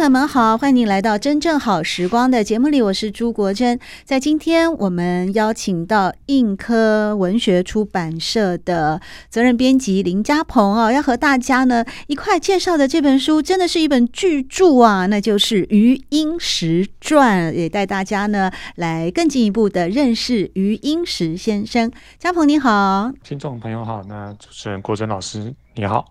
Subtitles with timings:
[0.00, 3.78] 朋友们好，欢迎您来到真正好时光的节目里，我是朱国珍。
[4.02, 8.98] 在今天，我们邀请到印刻文学出版社的
[9.28, 21.92] 责任编辑林家鹏哦，要和大家呢一块介绍的这本书，真的是一本巨著啊，那就是余英时传，也带大家呢来更进一步的认识余英时先生。
[22.18, 26.06] 嘉鹏你好，听众朋友好，那主持人国珍老师你好。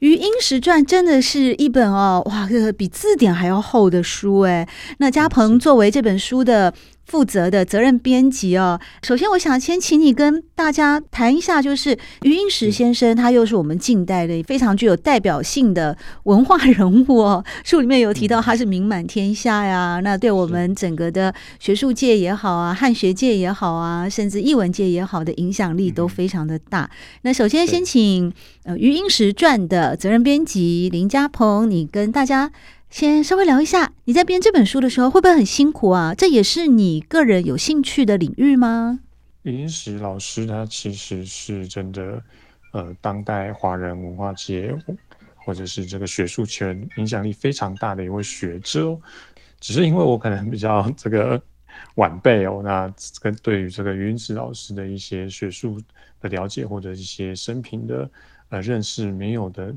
[0.00, 4.68] 余英时传真的是一本哦，哇，这个比字典还要厚的书哎。
[4.98, 6.72] 那嘉鹏作为这本书的
[7.08, 17.42] 负责的责任编辑哦，首先我想先请你跟大家谈一下，就是余英时先生，他又是我们近代的非常具有代表性的文化人物哦。
[17.64, 26.90] 书里面有提到他是名满天下呀，那对我们整个的学术界也好啊，汉学界也好啊，甚至译文界也好的影响力都非常的大。
[27.22, 28.30] 那首先先请
[28.64, 32.52] 呃余英时传的责任编辑林家鹏，你跟大家。
[32.90, 36.14] 先稍微聊一下，你在编这本书的时候会不会很辛苦啊？
[36.14, 39.00] 这也是你个人有兴趣的领域吗？
[39.42, 42.22] 余英时老师他其实是真的，
[42.72, 44.74] 呃，当代华人文化界
[45.36, 48.98] 或者是这个学术圈影响力非常大的一位学者。
[49.60, 51.40] 只是因为我可能比较这个
[51.96, 55.78] 晚辈哦，那跟对于这个余英时老师的一些学术
[56.20, 58.10] 的了解或者一些生平的
[58.48, 59.74] 呃认识没有的。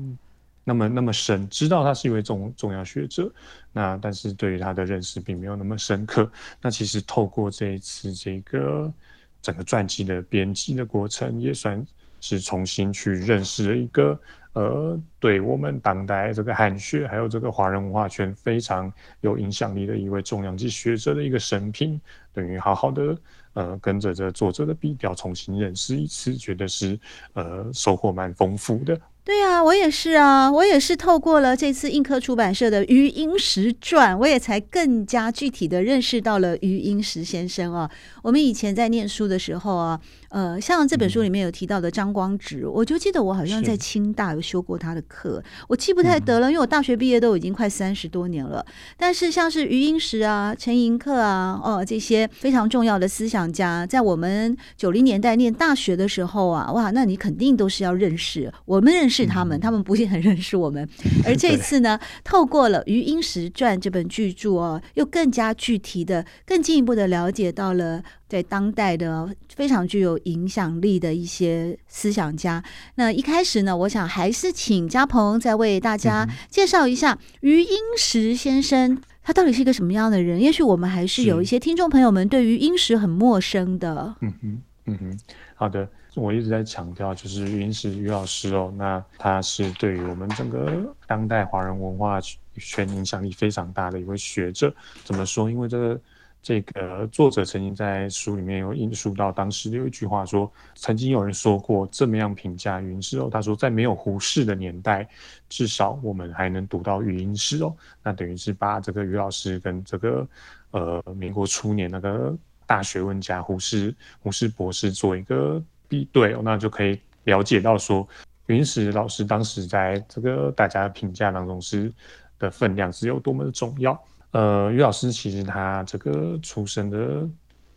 [0.64, 3.32] 那么那么深，知道他是一位重重要学者，
[3.72, 6.30] 那但是对于他的认识并没有那么深刻。
[6.60, 8.92] 那其实透过这一次这个
[9.40, 11.84] 整个传记的编辑的过程，也算
[12.20, 14.20] 是重新去认识了一个
[14.52, 22.00] 呃，对我们当代这个汉学还有这个华人文化圈非常有影响力的一位重量级学者的一个生平，
[22.32, 23.16] 等于好好的
[23.54, 27.00] 呃跟着这作者的笔调重新认识一次，觉得是
[27.32, 29.00] 呃收获蛮丰富的。
[29.24, 37.88] 对啊，我也是啊，我也是透过了这次映客出版社的余英时传，我也才更加具体的认识到了余英时先生啊。
[38.22, 40.00] 我们以前在念书的时候啊。
[40.32, 48.64] 呃，像这本书里面有提到的张光直，嗯、我就记得我好像在清大有修过他的课，我记不太得了，因为我大学毕业都已经快三十多年了。
[48.96, 60.88] 但是像是余英时啊、陈寅恪啊、哦这些非常重要的思想家，在我们九零年代念大学的时候啊，哇，那你肯定都是要认识，我们认识他们，嗯、他们不是很认识我们。
[61.26, 68.02] 而这次呢，透过了余英时传这本巨著哦，又更加具体的、更进一步的了解到了。
[68.32, 72.64] 在当代的非常具有影响力的一些思想家，
[72.94, 80.40] 那一开始呢，我想还是请嘉鹏再为大家介绍一下余英时先生，他到底是一个什么样的人？
[80.40, 84.16] 也许我们还是有一些听众朋友们对于英时很陌生的。
[84.22, 85.18] 嗯哼，嗯哼，
[85.54, 92.20] 好的，我一直在强调，就是余英时余老师哦，那他是对于我们整个当代华人文化
[92.56, 94.74] 圈影响力非常大的一位学者。
[95.04, 95.50] 怎么说？
[95.50, 96.00] 因为这个。
[96.44, 105.08] 这个作者曾经在书里面有引述到，当时有一句话说，曾经有人说过这么样评价余英时哦，他说在没有胡适的年代，
[105.48, 107.72] 至少我们还能读到余英时哦，
[108.02, 110.26] 那等于是把这个余老师跟这个
[110.72, 112.36] 呃民国初年那个
[112.66, 118.08] 大学问家胡适胡适博士做一个比对哦，那就可以了解到说，
[118.46, 121.92] 余英时老师当时在这个大家的评价当中是
[122.38, 123.92] 的分量是有多么的重要。
[124.30, 127.28] 呃，于老师其实他这个出生的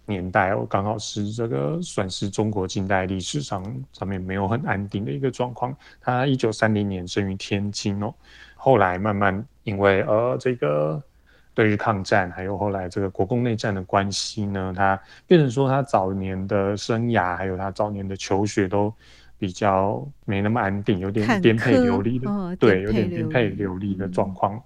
[0.06, 5.76] 年代哦，刚好是这个算是中国近代历史上上面没有很安定的一个状况。
[6.00, 8.14] 他一九三零年生于天津哦，
[8.56, 11.04] 后来慢慢因为呃这个
[11.56, 18.94] 对日抗战，还有后来这个国共内战的关系呢，他变成说他早年的生涯还有他早年的求学都
[19.40, 24.54] 比较没那么安定，有点颠沛流离的，哦、对，有点颠沛流离的状况。
[24.56, 24.62] 嗯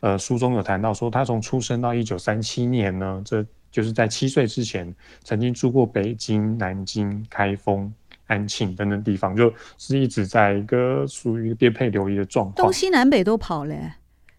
[0.00, 7.90] 呃，书中有谈到说，他从出生到一九三七年呢，这就是在七岁之前，曾经住过北京、南京、开封、
[8.26, 13.74] 安庆等等地方，就是一直在一个属于颠沛流离的状况，东西南北都跑了。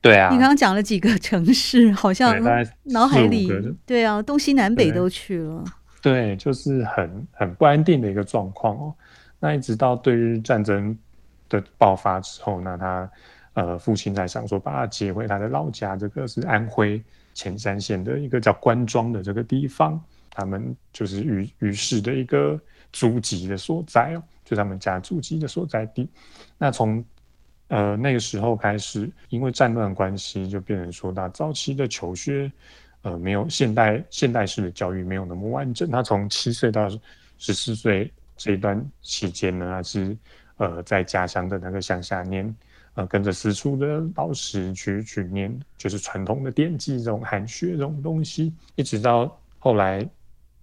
[0.06, 2.40] 对啊，你刚刚讲了几个城市，好像
[2.84, 5.64] 脑海里对，对啊，东西南北都去了。
[6.00, 8.94] 对，就是很很不安定的一个状况哦。
[9.40, 10.96] 那一直到对日战争
[11.50, 13.12] 的爆发之后，那他
[13.56, 17.04] 呃父亲才想说把他接回他的老家，这个是安徽
[17.34, 20.00] 潜山县的一个叫关庄的这个地方，
[20.30, 22.60] 他们就是于于氏的一个
[22.94, 26.08] 祖籍的所在哦，就他们家祖籍的所在地。
[26.60, 27.04] 那从
[27.68, 32.52] 呃那个时候开始，因为战乱关系，就变成说他早期的求学。
[33.02, 35.92] 呃，没有现代现代式的教育没有那么完整。
[35.92, 36.90] 他从七岁到
[37.38, 40.18] 十四岁这一段期间呢，他是
[40.58, 42.56] 呃在家乡的那个乡下念，
[42.96, 50.04] 呃跟着私塾的老师去去念，就是传统的典籍这种汉学这种东西，一直到后来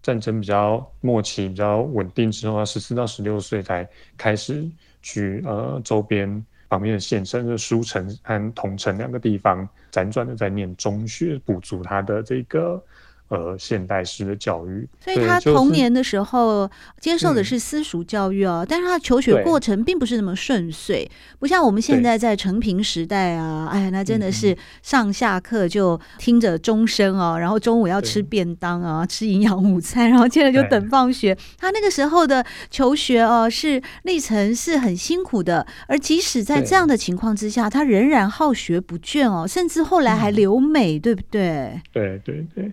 [0.02, 4.69] 战争比较末期比较稳定之后，他十四到十六岁才开始
[5.00, 6.44] 去呃周边。
[6.72, 12.82] 旁边的县城的书城和桐城两个地方，辗转的在念中学，补足他的这个。
[13.28, 16.70] 呃，现代式的教育，所以他童年的时候
[17.00, 31.34] 接受的是私塾教育哦，嗯、但是他求学过程并不是那么顺遂，不像我们现在在成平时代啊，哎，那真的是上下课就听着钟声哦，然后中午要吃便当啊，吃营养午餐，然后接着就等放学。
[31.56, 41.80] 他那个时候的求学哦，是历程是很辛苦的，而即使在这样的情况之下，他仍然好学不倦哦，甚至后来还留美，嗯、对不对？
[41.94, 42.70] 对对对。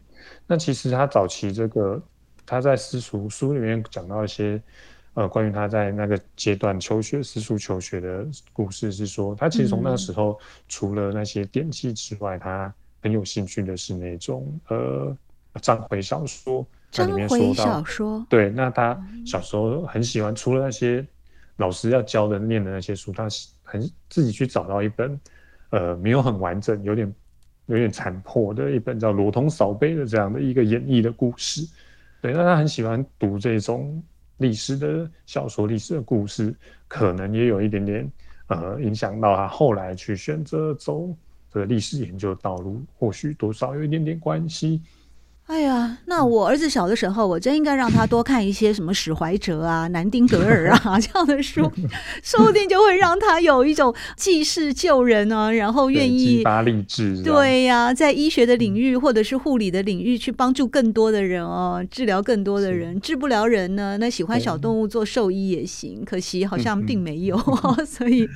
[0.51, 2.01] 那其实他早期这个，
[2.43, 4.59] 他在私塾书里面讲到一些，
[5.13, 12.73] 呃，关于他在那个阶段求学私塾求学的故事，是说他其实从那个时候，除了那些典籍之外，嗯、他
[13.03, 15.15] 很有兴趣的是那种呃
[15.61, 16.65] 章回小说。
[16.89, 18.25] 章回小说。
[18.27, 21.05] 对，那他小时候很喜欢，除了那些
[21.57, 23.27] 老师要教的念的那些书，他
[23.61, 25.21] 很自己去找到一本，
[25.69, 27.13] 呃，没有很完整，有点。
[27.69, 31.61] 有点残破的一本叫《罗通扫北》的这样的一个演绎的故事，
[32.19, 34.03] 对，那他很喜欢读这种
[34.37, 36.53] 历史的小说、历史的故事，
[36.87, 38.11] 可能也有一点点
[38.47, 41.07] 呃影响到他后来去选择走
[41.53, 44.81] 这个历史研究道路，或许多少有一点点关系。
[45.49, 51.69] 哎呀，那我儿子小的时候，我真应该让他多看一些什么史怀哲啊、南丁格尔啊 这样的书，
[52.21, 57.23] 说不定就会让他有一种济世救人啊，然后愿意激发励志。
[57.23, 63.01] 对呀、啊，在医学的领域或者是护理的领域去帮助更多的人哦，治疗更多的人。
[63.01, 67.35] 治不了人呢，那喜欢小动物做兽医也行，可惜好像并没有，
[67.87, 68.29] 所以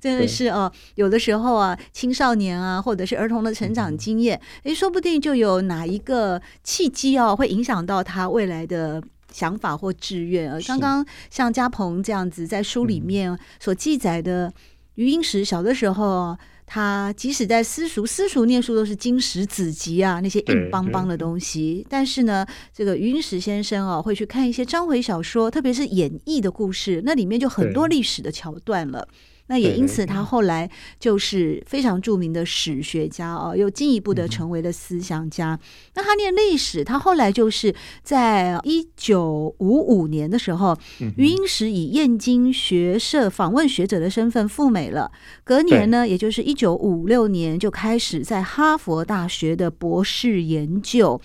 [0.00, 6.40] 真的是哦，有的时候啊，青少年啊，或者是儿童的成长经验，诶，说不定就有哪一个。
[6.62, 9.02] 契机哦，会影响到他未来的
[9.32, 10.52] 想法或志愿。
[10.52, 14.52] 而，刚刚像嘉鹏这样子在书里面所记载的，
[14.94, 16.36] 余英时小的时候，
[16.66, 21.84] 他即使在私塾，私塾念书都是经史子集啊，那些硬邦邦的东西。
[21.90, 29.06] 但是呢，这个余英时先生哦，会去看一些章回小说，特别是演绎的故事，那里面就很多历史的桥段了。
[29.46, 35.58] 那也因此，他后来就是非常著名的史学家哦，又进一步的成为了思想家。
[35.94, 40.74] 那他念历史，他后来就是在一九五五年的时候，
[41.18, 45.12] 余英时以燕京学社访问学者的身份赴美了。
[45.44, 51.20] 隔年呢，也就是一九五六年，就开始在哈佛大学的博士研究。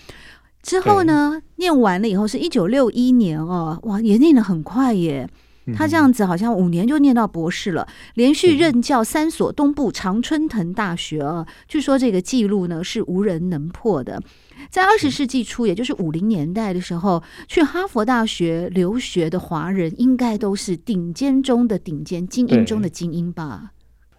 [0.62, 5.26] 之后呢，念完了以后是一九六一年哦，哇，也念得很快耶。
[5.74, 11.46] 他这样子好像五年就念到博士了，连续任教三所东部常春藤大学啊。
[11.68, 14.20] 据说这个记录呢是无人能破的。
[14.68, 23.70] 在二十世纪初，也就是五零年代的时候，去哈佛大学留学的华人，应该都是顶尖中的顶尖、精英中的精英吧？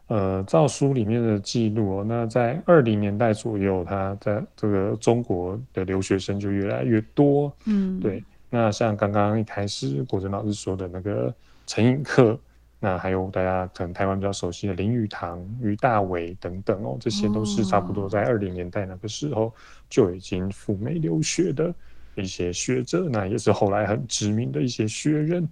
[0.07, 7.51] 呃，照书里面的记录哦，那在二零年代左右，他在这个中国的留学生就越来越多。
[7.65, 8.21] 嗯，对。
[8.53, 11.34] 那像刚刚一开始国珍老师说的那个
[11.65, 12.38] 陈寅恪，
[12.81, 19.53] 那还有大家可能台湾比较熟悉的林语堂、俞大为等等哦，这些都是差不多在二零年代那个时候
[19.89, 21.74] 就已经赴美留学的
[22.15, 25.48] 一些学者，那也是后来很知名的一些学人。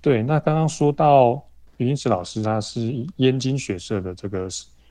[0.00, 1.44] 对，那刚刚说到
[1.76, 4.48] 余英时老师，他是以燕京学社的这个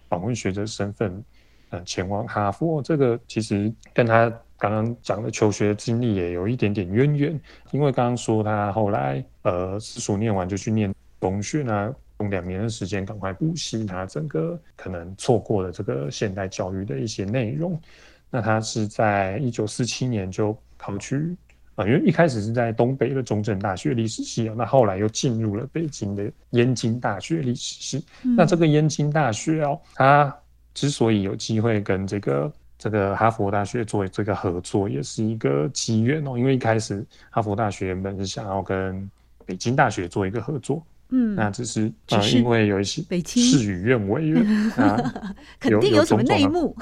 [0.08, 1.24] 访问学者身份，
[1.72, 4.32] 呃，前往哈佛，这个其实跟他。
[4.62, 7.42] 刚刚讲的求学经历也有一点点渊源，
[7.72, 17.82] 因为刚刚说他后来呃私塾念完就去念中学那，用两年的时间赶快补习他整个可能错过了这个现代教育的一些内容。
[18.30, 21.36] 那他是在一九四七年就考去
[21.74, 28.06] 啊、呃，因为一开始是在东北的中正大学历史系啊，那后来又进入了北京的燕京大学历史系。
[28.24, 30.32] 嗯、那这个燕京大学哦，他
[30.76, 32.54] 之所以有机会跟这个。
[32.82, 36.36] 这个哈佛大学作为这个合作，也是一个机缘哦。
[36.36, 39.08] 因为一开始哈佛大学原本是想要跟
[39.46, 44.42] 北京大学做一个合作，嗯，那只是只是呃，因为有一些事与愿违了
[44.84, 45.14] 啊，
[45.60, 46.76] 肯定有什么内幕。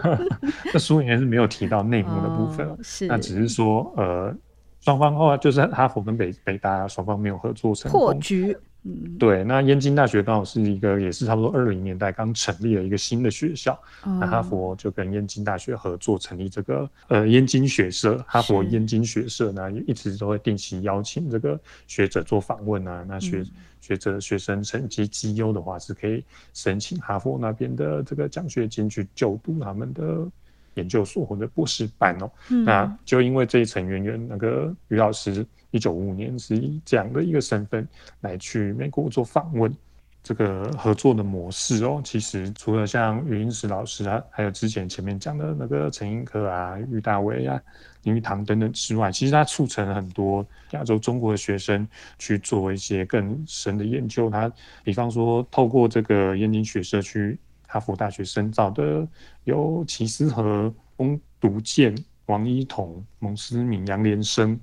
[0.74, 4.36] 那书里面是没有提到内幕的部分，哦，是，那只是说呃。
[4.82, 8.00] 双方后来就是哈佛跟北北大双方没有合作成功。
[8.00, 8.56] 破局，
[8.88, 9.42] 嗯，对。
[9.42, 13.72] 那燕京大学刚好是一个也是差不多二零年代刚成立了一个新的学校，
[14.04, 23.04] 哦、那哈佛就跟燕京大学合作成立这个呃燕京学社，哈佛燕京学社呢一直都会定期邀请这个学者做访问啊。
[23.08, 23.46] 那学、嗯、
[23.80, 26.22] 学者学生成绩绩优的话是可以
[26.54, 30.26] 申请哈佛那边的这个奖学金去就读他们的。
[30.76, 37.86] 研究所或者博士班哦，嗯、那就因为这一层渊源，那个于老师一九五五年是以这样的一个身份
[38.20, 39.74] 来去美国做访问，
[40.22, 47.58] 这个合作的模式哦，其实除了像余英时老师啊，还有之前前面讲的那个陈寅恪啊、俞大伟啊、
[48.02, 54.28] 林语堂等等之外，其实他促成了很多亚洲中国的学生去做一些更深的研究。
[54.28, 54.52] 他
[54.84, 57.38] 比方说透过这个燕京学社去。
[57.76, 59.06] 哈佛大学深造的
[59.44, 64.58] 有齐思和、翁独健、王一彤、蒙思敏、杨连生、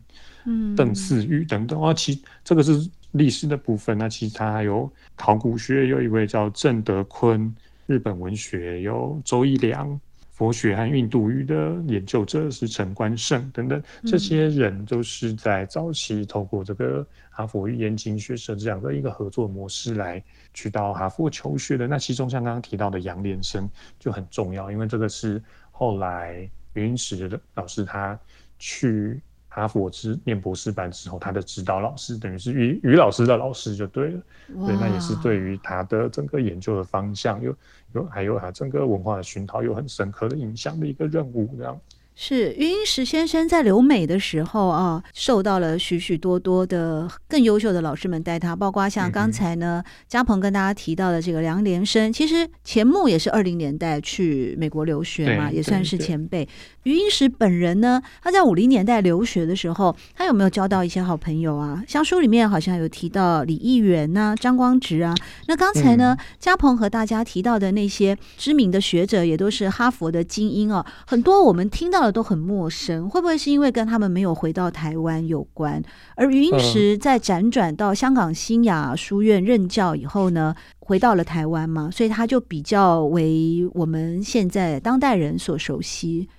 [0.46, 1.94] 嗯、邓四玉等等啊。
[1.94, 3.96] 其这个是历史的部分。
[3.96, 7.54] 那其他还有考古学，有一位叫郑德坤；
[7.86, 9.96] 日本文学有周一良；
[10.34, 13.82] 佛学和印度语的研究者是陈观胜等等。
[14.06, 20.22] 这些人都是在早期透过这个哈佛与燕京学社这样的一个合作模式来。
[20.56, 28.20] 去到哈佛求学的，那其中像刚刚提到的杨连生就很重要，因为这个是后来云石的老师他
[28.60, 29.20] 去
[29.56, 34.22] 哈佛之念博士班之后，他的指导老师等于是于于老师的老师就对了，
[34.66, 37.56] 对，那也是对于他的整个研究的方向有
[37.94, 41.80] 有还有他整个文化的熏陶有很深刻的影响的一个任务这样。
[42.16, 56.48] 是余英时先生在留美的时候啊，受到了许许多多的更优秀的老师们带他，包括像刚才呢，嘉鹏跟大家提到的这个梁连生，其实钱穆也是二零年代去美国留学嘛，也算是前辈。
[56.84, 61.84] 余英时本人呢，他在五零年代留学的时候，他有没有交到一些好朋友啊？
[61.88, 65.16] 像书里面好像有提到李议员呐、啊、张光直啊。
[65.48, 72.03] 那刚才呢，嘉鹏和大家提到的那些知名的学者，也都是哈佛的精英哦、啊，很多我们听到。
[72.12, 75.84] 都很陌生，会不会是因为跟他们没有回到台湾有关？
[76.16, 86.30] 而余英时在辗转到香港新雅书院任教以后呢，回到了台湾嘛，所以他就比较为我们现在当代人所熟悉，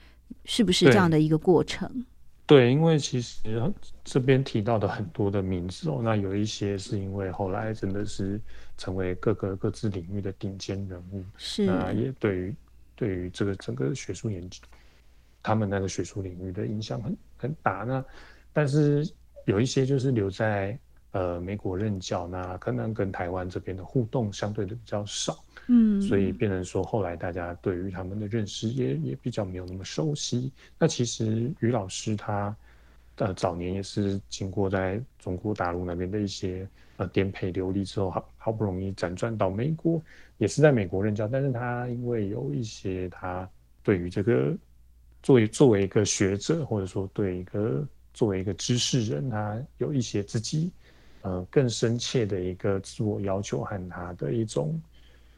[0.45, 1.89] 是不是这样的一个过程？
[2.47, 3.41] 对，对，因为其实
[4.05, 8.39] 这边提到的很多的名字哦，那有一些是因为后来真的是
[8.77, 12.55] 成为各个各自领域的顶尖人物，是那也对于
[12.95, 14.61] 对于这个整个学术研究。
[15.45, 18.03] 他们那个学术领域的影响很很大，那
[18.51, 19.07] 但是
[19.45, 20.79] 有一些就是留在
[21.11, 30.51] 呃美国任教，那可能跟台湾这边的互动相对的比较少，嗯，所以变成说后来大家对于他们的认识也也比较没有那么熟悉。
[30.79, 32.57] 那其实于老师他
[33.17, 40.01] 呃早年也是经过在中国大陆那边的一些呃颠沛流离之后，好好不容易辗转到美国，
[40.39, 43.47] 也是在美国任教，但是他因为有一些他
[43.83, 44.57] 对于这个。
[45.25, 50.71] 作为作为一个学者，或者说对一个作为一个知识人，他有一些自己
[51.23, 54.79] 呃更深切的一个自我要求和他的一种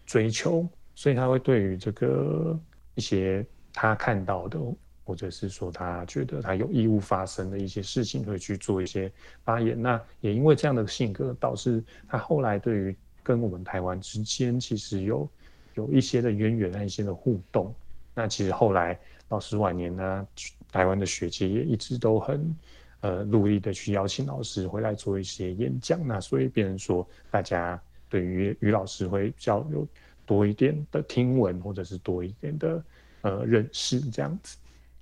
[0.04, 0.66] 追求，
[0.96, 2.58] 所以他会对于这个
[2.96, 4.58] 一些他看到的，
[5.04, 9.08] 或者是说他觉得他有义务发生的一些事情，会去做一些
[9.44, 9.80] 发言。
[9.80, 15.30] 那也因为这样的性格，导致他后来对于跟我们台湾之间其实有
[15.74, 17.72] 有一些的渊源和一些的互动。
[18.16, 18.98] 那其实后来。
[19.28, 20.26] 老师晚年呢，
[20.70, 22.56] 台湾的学界也一直都很
[23.00, 29.86] 呃努力的去邀请老师回来做一些演讲，那所以变成说，大家对于于老师会比较有
[30.24, 32.84] 多一点的听闻，或者是多一点的
[33.22, 34.56] 呃认识这样子。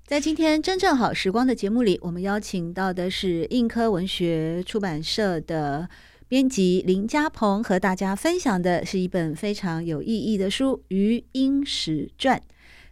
[0.07, 5.89] 在今天真正好时光的节目里，我们邀请到的是印科文学出版社的
[6.29, 12.39] 编辑林嘉鹏，和大家分享的是一本非常有意义的书《余英时传》。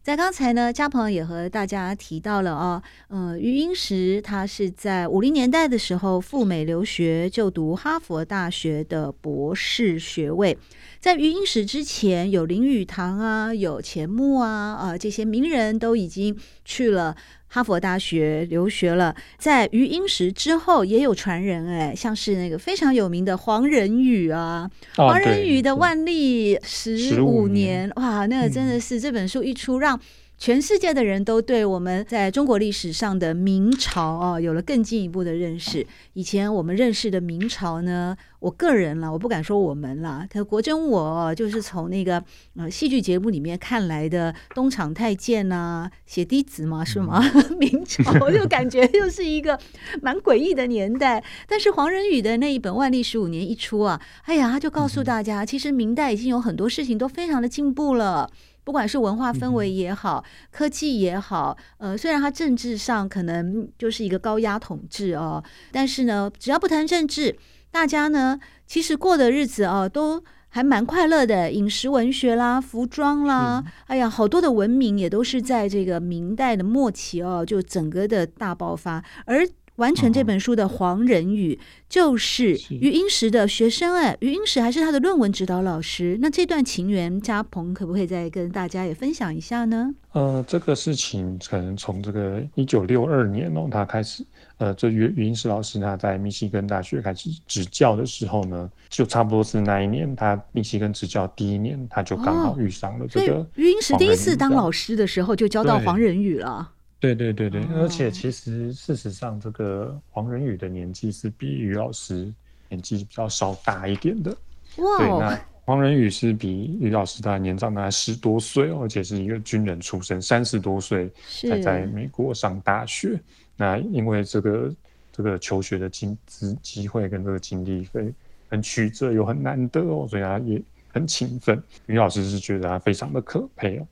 [0.03, 10.59] 在刚才呢，嘉鹏也和大家提到了哦，呃，余英时他是在五零年代的时候赴美留学，就读哈佛大学的博士学位。
[10.99, 17.17] 在余英时之前，有林语堂啊，有钱穆啊，啊、呃，这些名人都已经去了。
[17.55, 30.01] 哈佛大学留学了，在余英时之后也有传人哎，像是那个非常有名的黄仁宇啊，哦、黄仁宇的万历十五年，哇，那个真的是这本书一出，让
[30.43, 35.87] 全世界的人都对我们在中国历史上的明朝啊有了更进一步的认识。
[36.15, 42.25] 以前我们认识的明朝呢，我个人啦，我不敢说我们啦，可国珍我就是从那个
[42.57, 47.23] 呃戏剧节目里面看来的东厂太监呐、啊，血滴子嘛是吗？
[47.35, 49.57] 嗯、 明朝就感觉又是一个
[50.01, 51.23] 蛮诡异的年代。
[51.47, 58.29] 但是黄仁宇的那一本《万历十五年》一出啊，哎呀，他就告诉大家，其实明代已经有很多事情都非常的进步了。
[58.65, 67.37] 不管是文化氛围也好，科技也好，呃，虽然它政治上可能就是一个高压统治哦，但是呢，只要不谈政治，
[67.71, 79.49] 大家呢其实过的日子哦都还蛮快乐的，饮食文学啦、服装啦，哎呀，好多的文明也都是在这个明代的末期哦，就整个的大爆发，而。
[79.77, 86.19] 完成这本书的黄仁宇就是余英时的学生哎，余英时还是他的论文指导老师。
[86.21, 89.95] 那这段情缘，嘉鹏可不可以再跟大家也分享一下呢？
[90.13, 94.23] 呃，这个事情可能从这个一九六二年哦，他开始
[94.59, 103.37] 呃，这余余英时老师他在密西根大学开始执教的时候呢，就差不多是那一年，他密西根执教第一年，他就刚好遇上了这个。
[103.37, 106.73] 哦、余英时第一次当老师的时候，就教到黄仁宇了。
[107.03, 112.33] 对对对对，而且其实事实上，这个黄仁宇的年纪是比于老师
[112.69, 114.31] 年纪比较稍大一点的。
[114.77, 123.21] 哇，对，那黄仁宇是比于老师大概年长大概十多岁，而且是一个军人出身，三十多岁才在美国上大学。
[123.57, 124.73] 那因为这个
[125.11, 128.15] 这个求学的经资机会跟这个经历会
[128.49, 130.63] 很曲折又很难得哦，所以他也
[130.93, 131.61] 很勤奋。
[131.87, 133.87] 于老师是觉得他非常的可佩哦。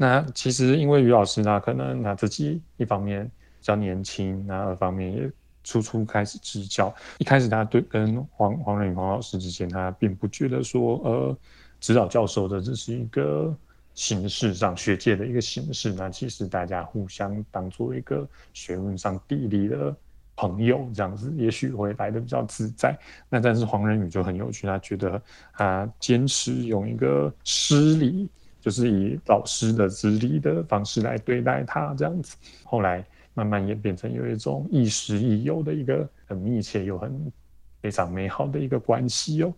[0.00, 5.28] 那其实，因为余老师呢，可能他自己一方面比较年轻，那二方面也
[5.64, 6.94] 初初开始执教。
[7.18, 11.36] 一开始他对跟黄黄仁宇黄老师之间，他并不觉得说，呃，
[11.80, 13.52] 指导教授的这是一个
[13.92, 15.92] 形式上学界的一个形式。
[15.92, 19.92] 那其实大家互相当做一个学问上地理的
[20.36, 22.96] 朋友，这样子也许会来的比较自在。
[23.28, 25.20] 那但是黄仁宇就很有趣，他觉得
[25.54, 28.28] 他坚持用一个师礼。
[28.68, 33.02] 就是以老师的资历的方式来对待他，这样子，后来
[33.32, 37.32] 慢慢演变成有一种亦师亦友的一个很密切又很
[37.80, 39.54] 非常美好的一个关系哦。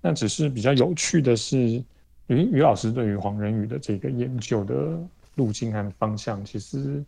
[0.00, 1.58] 那只是比较有趣的是，
[2.28, 4.96] 于于老师对于黄仁宇的这个研究的
[5.34, 7.04] 路径和方向，其实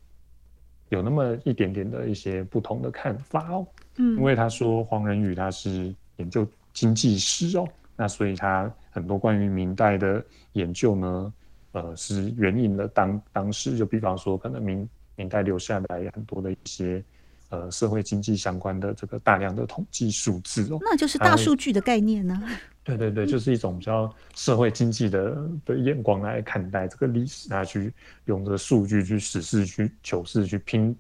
[0.89, 3.67] 有那么一点点的一些不同的看法哦。
[3.99, 7.65] 嗯，因为他说黄仁宇他是研究经济史哦。
[7.97, 10.21] 那所以他很多关于明代的
[10.55, 11.33] 研究呢，
[11.75, 17.05] 呃，是援引了当当时就比方说可能明明代留下来很多的一些
[17.51, 22.43] 呃社会经济相关的这个大量的统计数字哦，那就是大数据的概念呢？
[22.83, 27.93] 对对对，就是一种比较社会经济的的眼光来看待这个历史，他去
[28.25, 30.97] 用这个数据去实事去求是去拼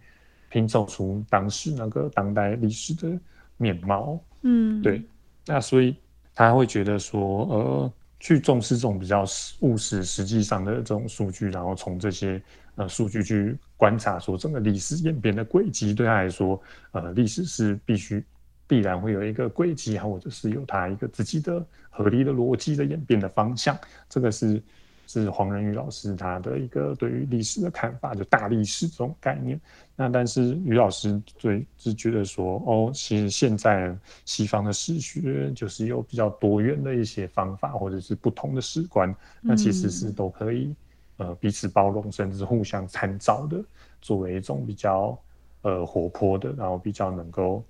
[0.51, 3.19] 拼凑出当时那个当代历史的
[3.57, 4.21] 面貌。
[4.43, 5.03] 嗯，对，
[5.47, 5.97] 那所以。
[6.37, 7.93] 他会觉得说，呃，
[8.25, 9.23] 去重视这种比较
[9.61, 12.43] 务实、实际上的这种数据，然后从这些
[12.77, 16.59] 呃数据去观察说整个历史演变的轨迹，对他来说，
[16.93, 18.25] 呃，历史是必须
[18.67, 24.63] 必然会有一个轨迹，或者是有他一个自己的合理的逻辑的演变的方向，这个是。
[25.07, 29.61] 是黄仁宇老师他的一个对于历史的看法，就大历史这种概念。
[29.97, 40.75] 那但是于老师最是觉得说，哦，其实现在西方的史学就是有比较多元的一些方法，或者是不同的史观，那其实是都可以
[41.19, 43.63] 呃彼此包容，甚至互相参照的，
[44.01, 45.17] 作为一种比较
[45.63, 47.63] 呃活泼的，然后比较能够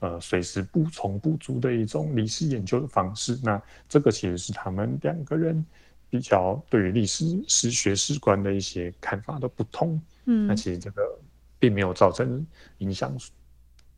[0.00, 3.38] 呃随时补充不足的一种历史研究的方式。
[3.44, 5.64] 那这个其实是他们两个人。
[6.10, 11.02] 比较对于历史史学史观的一些看法的不同，嗯，那其实这个
[11.58, 12.46] 并没有造成
[12.78, 13.16] 影响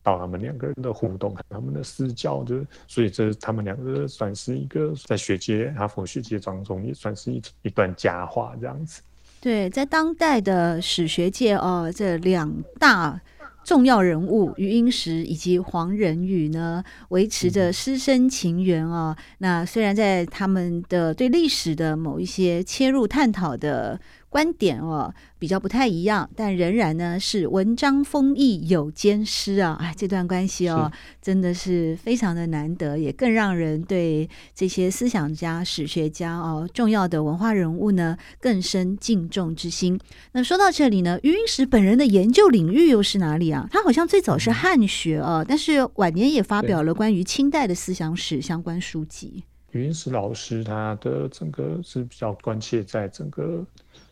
[0.02, 9.02] 到他们两个人的互动，他们的私交，就所以这他们两个算是一个在学界哈佛学界当中也算是一一段佳话这样子。
[9.40, 13.20] 对，在当代的史学界哦，这两大。
[13.64, 19.16] 重要人物余英时以及黄仁宇呢，维持着师生情缘啊、哦。
[19.38, 24.00] 那虽然在他们的对历史的某一些切入探讨的。
[24.30, 29.76] 观点哦比较不太一样，但仍然呢是文章锋毅有兼施啊！
[29.80, 30.90] 哎，这段关系哦
[31.20, 39.98] 真的是非常的难得，也更让人对这些思想家、史学家哦重要的文化人物呢更深敬重之心。
[40.30, 43.66] 那说到这里呢，余英时本人的研究领域又是哪里啊？
[43.72, 49.42] 他好像最早是汉学啊，但是晚年也发表了关于清代的思想史相关书籍。
[49.72, 53.66] 余英时老师他的整个是比较关切在整个。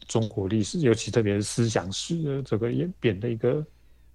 [0.09, 3.65] 中国历史，尤其特别是思想史的这个演变的一个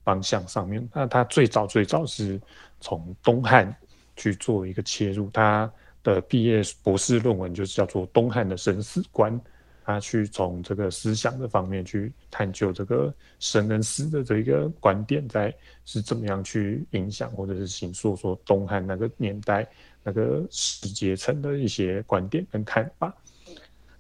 [0.03, 0.85] 方向上面。
[0.93, 2.41] 那他最早最早是
[2.81, 3.73] 从东汉
[4.17, 5.71] 去做一个切入，他
[6.03, 9.39] 的毕业博士论文就是叫做《东汉的生死观》，
[9.85, 15.53] 他去从这个思想的方面去探究这个生跟死的这一个观点，在
[15.85, 19.65] 是怎么样去影响或者是形塑说东汉那个年代
[20.03, 23.15] 那个士阶层的一些观点跟看法。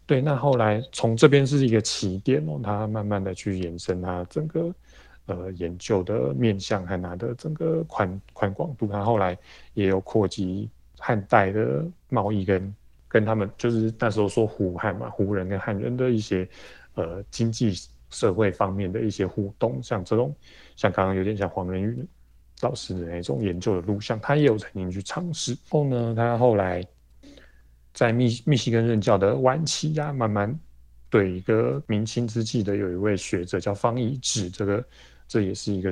[0.05, 4.75] 对，那后来从这边是一个起点哦，他慢慢的去延伸他整个
[5.27, 9.37] 呃研究的面向和他的整个宽宽广度，他后来
[9.73, 12.75] 也有扩及汉代的贸易跟
[13.07, 16.45] 跟他们就是那时候说胡汉嘛，胡人跟汉人的一些
[16.95, 17.73] 呃经济
[18.09, 20.35] 社会方面的一些互动，像这种
[20.75, 22.05] 像刚刚有点像黄仁宇
[22.59, 25.57] 老师的那种研究的路向，他也有曾经去尝试。
[25.69, 26.85] 后呢，他后来。
[27.93, 30.59] 在密密西根任教的晚期呀、慢慢
[31.09, 34.83] 对一个明清之际的有一位学者叫方以智，这个
[35.27, 35.91] 这也是一个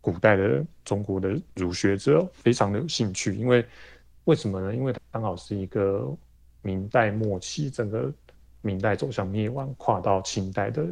[0.00, 3.34] 古代的中国的儒学者，非常的有兴趣。
[3.34, 3.64] 因为
[4.24, 4.74] 为什么呢？
[4.74, 6.08] 因为他刚好是一个
[6.62, 8.12] 明代末期，整个
[8.62, 10.86] 明代走向灭亡，跨到清代的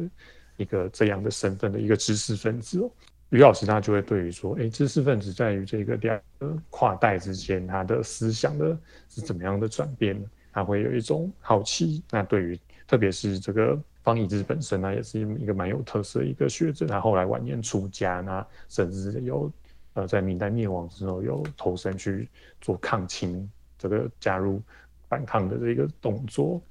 [0.57, 2.91] 一个这样的身份的一个知识分子哦。
[3.37, 8.77] 于老师他就会对于说，哎，知识分子在于这个两个跨代之间，他的思想的
[9.09, 10.27] 是怎么样的转变呢？
[10.51, 12.03] 他会有一种好奇。
[12.11, 16.85] 那对于特别是这个方以智本身呢，也是一个蛮有特色的一个学者。
[16.85, 19.51] 他后来晚年出家那，甚至有
[19.93, 22.29] 呃在明代灭亡之后，有投身去
[22.61, 24.61] 做抗清，这个加入
[25.09, 26.61] 反抗的这个动作。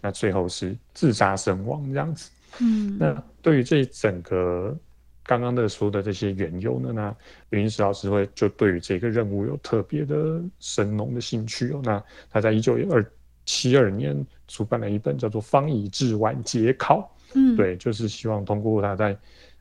[0.00, 2.30] 那最后是自杀身亡这样子。
[2.60, 4.76] 嗯，那对于这整个。
[5.24, 7.16] 刚刚的说的这些缘由呢，那
[7.50, 11.80] 余英时老师会就对于这个任务有特别的深浓的兴趣哦。
[11.84, 13.04] 那他在一九二
[13.46, 16.98] 七二年出版了一本叫做《方以智晚节考》，
[17.34, 19.16] 嗯，对，就是希望通过他在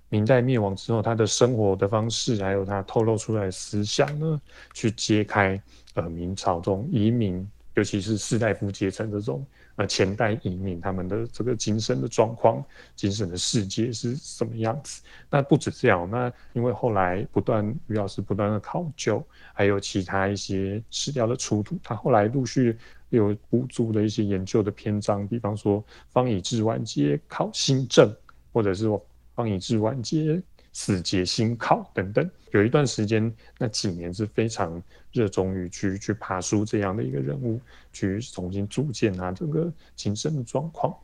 [0.10, 4.41] 明代灭亡之后他的生活的方式，还有他透露出来的思想呢，
[4.74, 5.62] 去揭开
[5.93, 9.45] 呃明朝中移民，尤其是士大夫阶层这种。
[9.75, 12.63] 呃，前代移民他们的这个精神的状况、
[12.95, 15.01] 精神的世界是什么样子？
[15.29, 22.77] 那不止这样，那因为后来不断余老师不断的考究，还有其他一些史料的出土，他后来陆续
[23.10, 28.13] 有补足的一些研究的篇章，比方说方以智晚节考新政，
[28.51, 28.88] 或者是
[29.34, 30.41] 方以智晚节。
[30.73, 34.81] 死节新考等等，有一段时间，那几年是非常
[35.12, 37.60] 热衷于去去爬书这样的一个人物，
[37.91, 40.95] 去重新组建他整个精神的状况。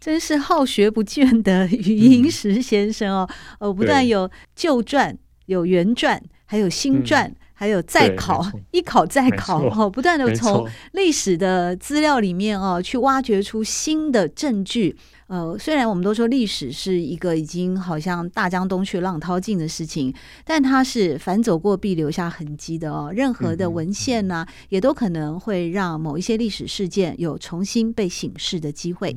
[0.00, 3.28] 真是好学不倦的余英时先生哦，
[3.60, 7.28] 呃、嗯，不但有旧传、有原传，还有新传。
[7.28, 14.96] 嗯还有再考，一考再考，哦，不断的从历史的资料里面哦，去挖掘出新的证据。
[15.32, 20.12] 呃，虽然我们都说历史是一个已经好像大江东去浪淘尽的事情，
[20.44, 23.10] 但它是反走过必留下痕迹的哦。
[23.16, 29.16] 任何的文献呢，也都可能会让某一些历史事件有重新被醒视的机会。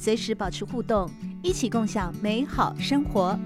[0.00, 1.10] 随时保持互动，
[1.42, 3.38] 一起共享美好生活。